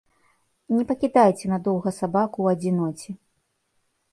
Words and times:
Не 0.75 0.79
пакідайце 0.91 1.45
надоўга 1.53 1.93
сабаку 1.99 2.33
ў 2.41 2.47
адзіноце. 2.57 3.09